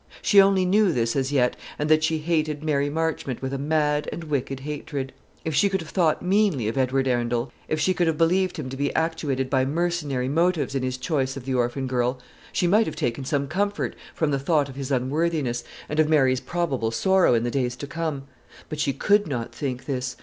She 0.23 0.41
only 0.41 0.65
knew 0.65 0.91
this 0.91 1.15
as 1.15 1.31
yet, 1.31 1.55
and 1.77 1.87
that 1.87 2.03
she 2.03 2.17
hated 2.17 2.63
Mary 2.63 2.89
Marchmont 2.89 3.39
with 3.39 3.53
a 3.53 3.59
mad 3.59 4.09
and 4.11 4.23
wicked 4.23 4.61
hatred. 4.61 5.13
If 5.45 5.53
she 5.53 5.69
could 5.69 5.79
have 5.79 5.91
thought 5.91 6.23
meanly 6.23 6.67
of 6.67 6.75
Edward 6.75 7.07
Arundel, 7.07 7.51
if 7.67 7.79
she 7.79 7.93
could 7.93 8.07
have 8.07 8.17
believed 8.17 8.57
him 8.57 8.67
to 8.69 8.75
be 8.75 8.91
actuated 8.95 9.47
by 9.47 9.63
mercenary 9.63 10.27
motives 10.27 10.73
in 10.73 10.81
his 10.81 10.97
choice 10.97 11.37
of 11.37 11.45
the 11.45 11.53
orphan 11.53 11.85
girl, 11.85 12.17
she 12.51 12.65
might 12.65 12.87
have 12.87 12.95
taken 12.95 13.23
some 13.25 13.47
comfort 13.47 13.95
from 14.15 14.31
the 14.31 14.39
thought 14.39 14.69
of 14.69 14.75
his 14.75 14.89
unworthiness, 14.89 15.63
and 15.87 15.99
of 15.99 16.09
Mary's 16.09 16.39
probable 16.41 16.89
sorrow 16.89 17.35
in 17.35 17.43
the 17.43 17.51
days 17.51 17.75
to 17.75 17.85
come. 17.85 18.23
But 18.69 18.79
she 18.79 18.93
could 18.93 19.27
not 19.27 19.53
think 19.53 19.85
this. 19.85 20.15